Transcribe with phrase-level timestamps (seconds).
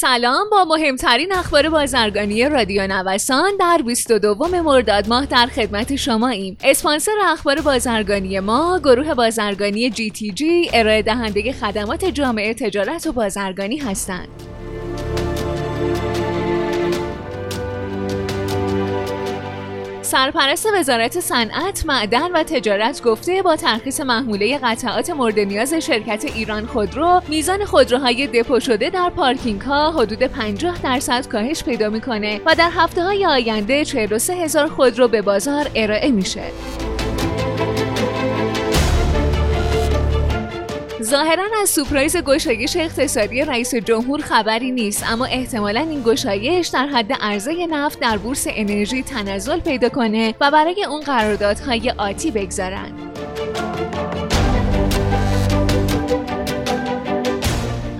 [0.00, 6.56] سلام با مهمترین اخبار بازرگانی رادیو نوسان در 22 مرداد ماه در خدمت شما ایم.
[6.64, 13.12] اسپانسر اخبار بازرگانی ما گروه بازرگانی جی تی جی ارائه دهنده خدمات جامعه تجارت و
[13.12, 14.28] بازرگانی هستند.
[20.08, 26.66] سرپرست وزارت صنعت، معدن و تجارت گفته با ترخیص محموله قطعات مورد نیاز شرکت ایران
[26.66, 32.54] خودرو میزان خودروهای دپو شده در پارکینگ ها حدود 50 درصد کاهش پیدا می‌کنه و
[32.54, 36.42] در هفته های آینده 43 هزار خودرو به بازار ارائه میشه.
[41.08, 47.12] ظاهرا از سپرایز گشایش اقتصادی رئیس جمهور خبری نیست اما احتمالا این گشایش در حد
[47.12, 52.92] عرضه نفت در بورس انرژی تنزل پیدا کنه و برای اون قراردادهای آتی بگذارن.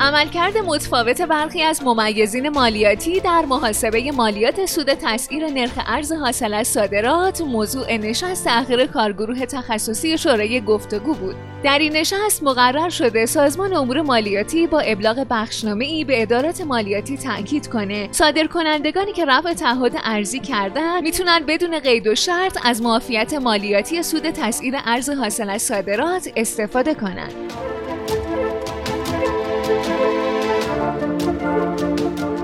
[0.09, 6.69] عملکرد متفاوت برخی از ممیزین مالیاتی در محاسبه مالیات سود تسعیر نرخ ارز حاصل از
[6.69, 11.35] صادرات موضوع نشست تأخیر کارگروه تخصصی شورای گفتگو بود.
[11.65, 17.19] در این نشست مقرر شده سازمان امور مالیاتی با ابلاغ بخشنامه ای به ادارات مالیاتی
[17.19, 18.09] تاکید کنه.
[18.13, 24.31] صادرکنندگانی که رفع تعهد ارزی کردن می‌تونن بدون قید و شرط از معافیت مالیاتی سود
[24.31, 27.33] تسعیر ارز حاصل از صادرات استفاده کنند.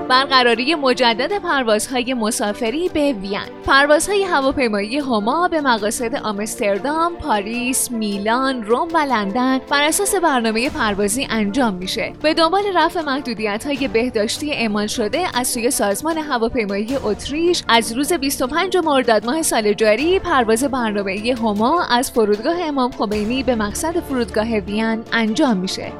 [0.09, 8.87] برقراری مجدد پروازهای مسافری به وین پروازهای هواپیمایی هما به مقاصد آمستردام، پاریس، میلان، روم
[8.93, 12.13] و لندن بر اساس برنامه پروازی انجام میشه.
[12.21, 18.13] به دنبال رفع محدودیت های بهداشتی اعمال شده از سوی سازمان هواپیمایی اتریش از روز
[18.13, 24.57] 25 مرداد ماه سال جاری پرواز برنامه هما از فرودگاه امام خمینی به مقصد فرودگاه
[24.57, 25.91] وین انجام میشه.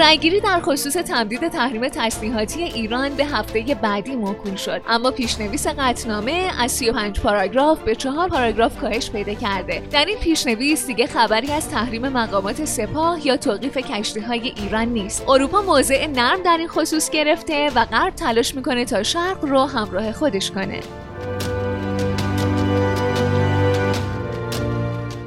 [0.00, 4.82] رأیگیری در خصوص تمدید تحریم تسلیحاتی ایران به هفته بعدی موکول شد.
[4.88, 9.82] اما پیشنویس قطنامه از 35 پاراگراف به 4 پاراگراف کاهش پیدا کرده.
[9.90, 15.28] در این پیشنویس دیگه خبری از تحریم مقامات سپاه یا توقیف کشتی های ایران نیست.
[15.28, 20.12] اروپا موضع نرم در این خصوص گرفته و غرب تلاش می‌کنه تا شرق رو همراه
[20.12, 20.80] خودش کنه.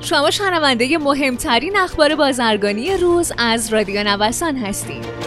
[0.04, 5.23] شما شنونده مهمترین اخبار بازرگانی روز از رادیو نوسان هستید.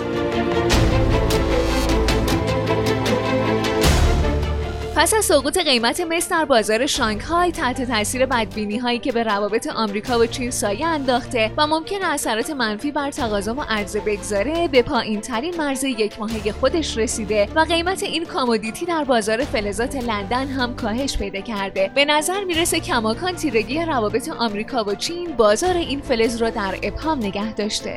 [4.97, 9.67] پس از سقوط قیمت مس در بازار شانگهای تحت تاثیر بدبینی هایی که به روابط
[9.67, 14.83] آمریکا و چین سایه انداخته و ممکن اثرات منفی بر تقاضا و عرضه بگذاره به
[14.83, 20.47] پایین ترین مرز یک ماهه خودش رسیده و قیمت این کامودیتی در بازار فلزات لندن
[20.47, 21.91] هم کاهش پیدا کرده.
[21.95, 27.19] به نظر می‌رسه کماکان تیرگی روابط آمریکا و چین بازار این فلز را در ابهام
[27.19, 27.97] نگه داشته.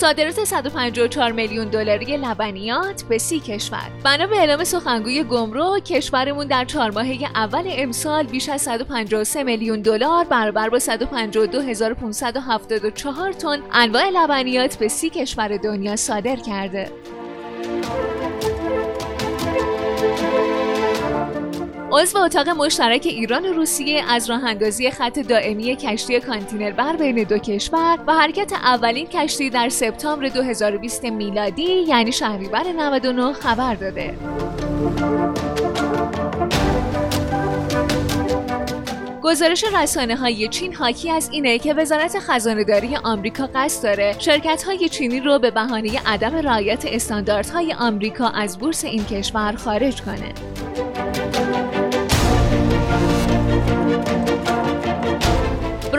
[0.00, 3.90] صادرات 154 میلیون دلاری لبنیات به سی کشور.
[4.04, 9.80] بنا به اعلام سخنگوی گمرک کشورمون در چهار ماهه اول امسال بیش از 153 میلیون
[9.80, 16.90] دلار برابر با 152574 تن انواع لبنیات به سی کشور دنیا صادر کرده.
[21.92, 27.22] عضو اتاق مشترک ایران و روسیه از راه اندازی خط دائمی کشتی کانتینر بر بین
[27.22, 34.14] دو کشور و حرکت اولین کشتی در سپتامبر 2020 میلادی یعنی شهریور 99 خبر داده.
[39.22, 44.62] گزارش رسانه های چین حاکی از اینه که وزارت خزانه داری آمریکا قصد داره شرکت
[44.62, 50.34] های چینی رو به بهانه عدم رعایت استانداردهای آمریکا از بورس این کشور خارج کنه.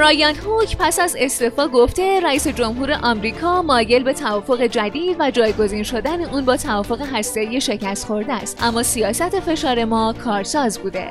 [0.01, 5.83] برایان هوک پس از استعفا گفته رئیس جمهور آمریکا مایل به توافق جدید و جایگزین
[5.83, 8.63] شدن اون با توافق هسته‌ای شکست خورده است.
[8.63, 11.09] اما سیاست فشار ما کارساز بوده.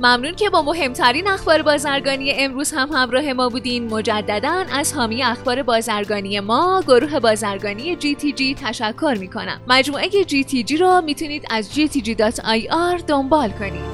[0.00, 3.94] ممنون که با مهمترین اخبار بازرگانی امروز هم همراه ما بودین.
[3.94, 11.00] مجددا از حامی اخبار بازرگانی ما گروه بازرگانی GTG تشکر می کنم مجموعه GTG رو
[11.00, 13.89] می‌تونید از gtg.ir دنبال کنید.